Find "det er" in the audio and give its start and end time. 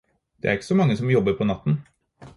0.41-0.51